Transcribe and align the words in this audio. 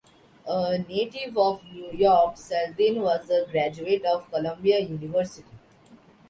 A 0.47 0.79
native 0.79 1.37
of 1.37 1.63
New 1.71 1.91
York, 1.91 2.33
Seldin 2.35 3.03
was 3.03 3.29
a 3.29 3.45
graduate 3.51 4.03
of 4.03 4.31
Columbia 4.31 4.79
University. 4.79 5.55